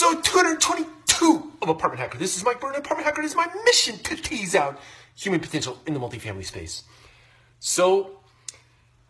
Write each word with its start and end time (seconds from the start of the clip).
episode 0.00 0.22
222 0.22 1.54
of 1.60 1.68
Apartment 1.68 1.98
Hacker. 1.98 2.18
This 2.18 2.36
is 2.36 2.44
Mike 2.44 2.60
Byrne, 2.60 2.76
Apartment 2.76 3.04
Hacker. 3.04 3.20
Is 3.20 3.34
my 3.34 3.48
mission 3.64 3.98
to 3.98 4.14
tease 4.14 4.54
out 4.54 4.78
human 5.16 5.40
potential 5.40 5.76
in 5.88 5.94
the 5.94 5.98
multifamily 5.98 6.44
space. 6.44 6.84
So, 7.58 8.20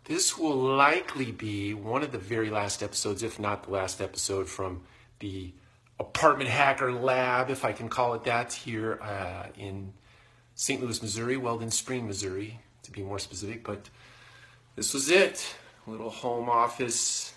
this 0.04 0.38
will 0.38 0.56
likely 0.56 1.30
be 1.30 1.74
one 1.74 2.02
of 2.02 2.10
the 2.10 2.16
very 2.16 2.48
last 2.48 2.82
episodes, 2.82 3.22
if 3.22 3.38
not 3.38 3.64
the 3.64 3.70
last 3.70 4.00
episode, 4.00 4.48
from 4.48 4.80
the 5.18 5.52
Apartment 6.00 6.48
Hacker 6.48 6.90
Lab, 6.90 7.50
if 7.50 7.66
I 7.66 7.72
can 7.72 7.90
call 7.90 8.14
it 8.14 8.24
that, 8.24 8.54
here 8.54 8.98
uh, 9.02 9.48
in 9.58 9.92
St. 10.54 10.82
Louis, 10.82 11.02
Missouri, 11.02 11.36
Weldon 11.36 11.70
Spring, 11.70 12.06
Missouri, 12.06 12.60
to 12.84 12.90
be 12.90 13.02
more 13.02 13.18
specific. 13.18 13.62
But 13.62 13.90
this 14.74 14.94
was 14.94 15.10
it. 15.10 15.54
A 15.86 15.90
little 15.90 16.08
home 16.08 16.48
office, 16.48 17.34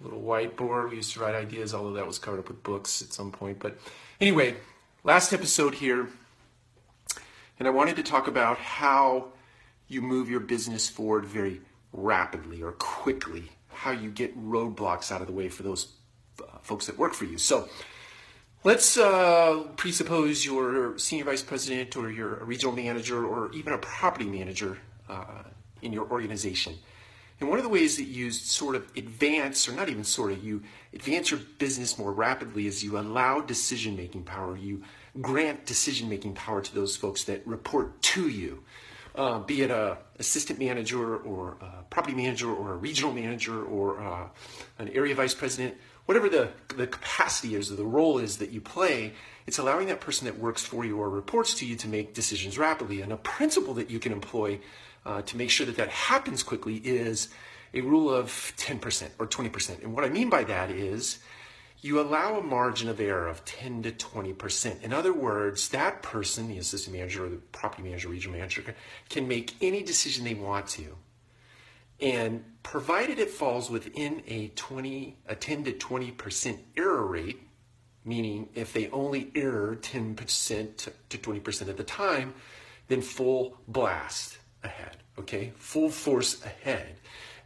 little 0.00 0.20
whiteboard. 0.20 0.90
We 0.90 0.96
used 0.96 1.12
to 1.14 1.20
write 1.20 1.34
ideas, 1.34 1.74
although 1.74 1.94
that 1.94 2.06
was 2.06 2.18
covered 2.18 2.40
up 2.40 2.48
with 2.48 2.62
books 2.62 3.02
at 3.02 3.12
some 3.12 3.30
point. 3.30 3.58
But 3.58 3.78
anyway, 4.20 4.56
last 5.02 5.32
episode 5.32 5.74
here. 5.74 6.08
And 7.58 7.68
I 7.68 7.70
wanted 7.70 7.96
to 7.96 8.02
talk 8.02 8.26
about 8.26 8.58
how 8.58 9.28
you 9.86 10.02
move 10.02 10.28
your 10.28 10.40
business 10.40 10.88
forward 10.88 11.24
very 11.24 11.60
rapidly 11.92 12.62
or 12.62 12.72
quickly, 12.72 13.44
how 13.68 13.92
you 13.92 14.10
get 14.10 14.36
roadblocks 14.36 15.12
out 15.12 15.20
of 15.20 15.26
the 15.26 15.32
way 15.32 15.48
for 15.48 15.62
those 15.62 15.92
uh, 16.40 16.58
folks 16.62 16.86
that 16.86 16.98
work 16.98 17.14
for 17.14 17.26
you. 17.26 17.38
So 17.38 17.68
let's 18.64 18.96
uh, 18.96 19.64
presuppose 19.76 20.44
you're 20.44 20.98
senior 20.98 21.26
vice 21.26 21.42
president 21.42 21.96
or 21.96 22.10
you're 22.10 22.38
a 22.38 22.44
regional 22.44 22.74
manager 22.74 23.24
or 23.24 23.52
even 23.52 23.72
a 23.72 23.78
property 23.78 24.26
manager 24.26 24.78
uh, 25.08 25.44
in 25.82 25.92
your 25.92 26.10
organization. 26.10 26.74
And 27.40 27.48
one 27.48 27.58
of 27.58 27.64
the 27.64 27.70
ways 27.70 27.96
that 27.96 28.04
you 28.04 28.30
sort 28.30 28.76
of 28.76 28.90
advance, 28.96 29.68
or 29.68 29.72
not 29.72 29.88
even 29.88 30.04
sort 30.04 30.32
of, 30.32 30.44
you 30.44 30.62
advance 30.92 31.30
your 31.30 31.40
business 31.58 31.98
more 31.98 32.12
rapidly 32.12 32.66
is 32.66 32.84
you 32.84 32.96
allow 32.96 33.40
decision 33.40 33.96
making 33.96 34.22
power. 34.22 34.56
You 34.56 34.82
grant 35.20 35.66
decision 35.66 36.08
making 36.08 36.34
power 36.34 36.60
to 36.60 36.74
those 36.74 36.96
folks 36.96 37.24
that 37.24 37.46
report 37.46 38.00
to 38.02 38.28
you, 38.28 38.62
uh, 39.14 39.38
be 39.40 39.62
it 39.62 39.70
a 39.70 39.98
assistant 40.18 40.58
manager 40.58 41.16
or 41.16 41.56
a 41.60 41.82
property 41.90 42.14
manager 42.14 42.52
or 42.52 42.72
a 42.72 42.76
regional 42.76 43.12
manager 43.12 43.64
or 43.64 44.02
uh, 44.02 44.28
an 44.78 44.88
area 44.88 45.14
vice 45.14 45.34
president, 45.34 45.74
whatever 46.06 46.28
the, 46.28 46.50
the 46.76 46.86
capacity 46.86 47.54
is 47.54 47.70
or 47.70 47.76
the 47.76 47.84
role 47.84 48.18
is 48.18 48.38
that 48.38 48.50
you 48.50 48.60
play. 48.60 49.12
It's 49.46 49.58
allowing 49.58 49.88
that 49.88 50.00
person 50.00 50.26
that 50.26 50.38
works 50.38 50.64
for 50.64 50.84
you 50.84 50.98
or 50.98 51.08
reports 51.08 51.54
to 51.54 51.66
you 51.66 51.76
to 51.76 51.88
make 51.88 52.14
decisions 52.14 52.58
rapidly. 52.58 53.02
And 53.02 53.12
a 53.12 53.16
principle 53.16 53.74
that 53.74 53.90
you 53.90 53.98
can 53.98 54.12
employ 54.12 54.60
uh, 55.06 55.22
to 55.22 55.36
make 55.36 55.50
sure 55.50 55.66
that 55.66 55.76
that 55.76 55.88
happens 55.88 56.42
quickly 56.42 56.76
is 56.76 57.28
a 57.72 57.80
rule 57.80 58.12
of 58.12 58.28
10% 58.56 59.10
or 59.18 59.26
20%. 59.26 59.82
And 59.82 59.94
what 59.94 60.04
I 60.04 60.08
mean 60.08 60.30
by 60.30 60.44
that 60.44 60.70
is 60.70 61.18
you 61.84 62.00
allow 62.00 62.38
a 62.38 62.42
margin 62.42 62.88
of 62.88 62.98
error 62.98 63.28
of 63.28 63.44
10 63.44 63.82
to 63.82 63.92
20%. 63.92 64.82
In 64.82 64.94
other 64.94 65.12
words, 65.12 65.68
that 65.68 66.00
person, 66.00 66.48
the 66.48 66.56
assistant 66.56 66.96
manager 66.96 67.26
or 67.26 67.28
the 67.28 67.36
property 67.52 67.82
manager, 67.82 68.08
regional 68.08 68.38
manager, 68.38 68.74
can 69.10 69.28
make 69.28 69.52
any 69.60 69.82
decision 69.82 70.24
they 70.24 70.32
want 70.32 70.66
to. 70.66 70.96
And 72.00 72.42
provided 72.62 73.18
it 73.18 73.28
falls 73.28 73.68
within 73.68 74.22
a 74.26 74.48
20, 74.48 75.18
a 75.26 75.34
10 75.34 75.64
to 75.64 75.72
20% 75.72 76.58
error 76.78 77.06
rate, 77.06 77.42
meaning 78.02 78.48
if 78.54 78.72
they 78.72 78.88
only 78.88 79.30
err 79.34 79.76
10% 79.76 80.88
to 81.10 81.18
20% 81.18 81.68
of 81.68 81.76
the 81.76 81.84
time, 81.84 82.32
then 82.88 83.02
full 83.02 83.58
blast 83.68 84.38
ahead, 84.62 84.96
okay? 85.18 85.52
Full 85.56 85.90
force 85.90 86.42
ahead. 86.46 86.96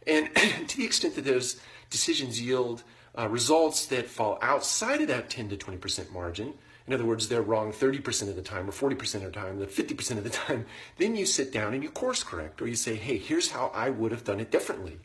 And 0.07 0.33
to 0.69 0.77
the 0.77 0.85
extent 0.85 1.15
that 1.15 1.25
those 1.25 1.59
decisions 1.89 2.41
yield 2.41 2.83
uh, 3.17 3.27
results 3.27 3.85
that 3.87 4.07
fall 4.07 4.37
outside 4.41 5.01
of 5.01 5.07
that 5.07 5.29
10 5.29 5.49
to 5.49 5.57
20% 5.57 6.11
margin, 6.11 6.53
in 6.89 6.93
other 6.93 7.05
words, 7.05 7.29
they're 7.29 7.43
wrong 7.43 7.71
30% 7.71 8.29
of 8.29 8.35
the 8.35 8.41
time 8.41 8.67
or 8.67 8.71
40% 8.71 9.15
of 9.15 9.21
the 9.21 9.31
time, 9.31 9.59
the 9.59 9.67
50% 9.67 10.17
of 10.17 10.23
the 10.23 10.29
time, 10.31 10.65
then 10.97 11.15
you 11.15 11.27
sit 11.27 11.53
down 11.53 11.75
and 11.75 11.83
you 11.83 11.89
course 11.91 12.23
correct 12.23 12.63
or 12.63 12.67
you 12.67 12.75
say, 12.75 12.95
hey, 12.95 13.17
here's 13.17 13.51
how 13.51 13.71
I 13.75 13.91
would 13.91 14.11
have 14.11 14.23
done 14.23 14.39
it 14.39 14.49
differently. 14.49 14.97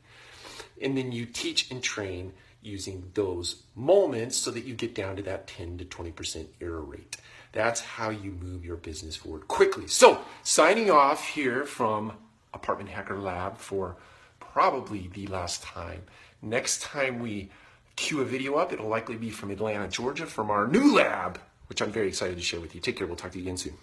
And 0.81 0.97
then 0.97 1.13
you 1.13 1.27
teach 1.27 1.71
and 1.71 1.83
train 1.83 2.33
using 2.63 3.11
those 3.13 3.65
moments 3.77 4.39
so 4.39 4.51
that 4.51 4.65
you 4.65 4.75
get 4.75 4.95
down 4.95 5.17
to 5.17 5.23
that 5.25 5.47
10 5.47 5.77
to 5.77 5.85
20% 5.85 6.47
error 6.63 6.81
rate. 6.81 7.19
That's 7.53 7.83
how 7.83 8.09
you 8.09 8.33
move 8.33 8.65
your 8.65 8.77
business 8.77 9.15
forward 9.15 9.47
quickly. 9.47 9.87
So, 9.87 10.23
signing 10.43 10.91
off 10.91 11.29
here 11.29 11.65
from 11.65 12.15
Apartment 12.55 12.91
Hacker 12.91 13.19
Lab 13.19 13.59
for 13.59 13.97
probably 14.41 15.09
the 15.13 15.27
last 15.27 15.63
time. 15.63 16.03
Next 16.41 16.83
time 16.83 17.21
we 17.21 17.51
cue 17.97 18.21
a 18.21 18.25
video 18.25 18.55
up, 18.57 18.73
it'll 18.73 18.89
likely 18.89 19.17
be 19.17 19.31
from 19.31 19.51
Atlanta, 19.51 19.89
Georgia, 19.89 20.27
from 20.27 20.51
our 20.51 20.67
new 20.67 20.95
lab, 20.97 21.39
which 21.69 21.81
I'm 21.81 21.93
very 21.93 22.09
excited 22.09 22.37
to 22.37 22.43
share 22.43 22.61
with 22.61 22.75
you. 22.75 22.81
Take 22.81 22.97
care. 22.97 23.07
We'll 23.07 23.17
talk 23.17 23.33
to 23.33 23.39
you 23.39 23.45
again 23.45 23.57
soon. 23.57 23.75